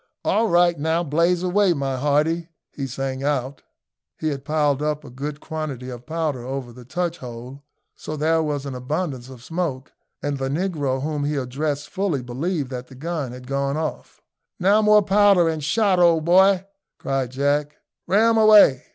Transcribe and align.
"All 0.25 0.47
right! 0.49 0.79
now 0.79 1.03
blaze 1.03 1.43
away, 1.43 1.73
my 1.73 1.95
hearty!" 1.95 2.49
he 2.71 2.87
sang 2.87 3.23
out. 3.23 3.61
He 4.17 4.29
had 4.29 4.43
piled 4.43 4.81
up 4.81 5.03
a 5.05 5.11
good 5.11 5.39
quantity 5.39 5.91
of 5.91 6.07
powder 6.07 6.43
over 6.43 6.73
the 6.73 6.85
touch 6.85 7.19
hole, 7.19 7.61
so 7.93 8.17
there 8.17 8.41
was 8.41 8.65
an 8.65 8.73
abundance 8.73 9.29
of 9.29 9.43
smoke, 9.43 9.91
and 10.23 10.39
the 10.39 10.49
negro 10.49 11.03
whom 11.03 11.23
he 11.23 11.35
addressed 11.35 11.87
fully 11.91 12.23
believed 12.23 12.71
that 12.71 12.87
the 12.87 12.95
gun 12.95 13.31
had 13.31 13.45
gone 13.45 13.77
off. 13.77 14.19
"Now 14.59 14.81
more 14.81 15.03
powder 15.03 15.47
and 15.47 15.63
shot, 15.63 15.99
old 15.99 16.25
boy," 16.25 16.65
cried 16.97 17.29
Jack; 17.29 17.75
"ram 18.07 18.37
away!" 18.39 18.85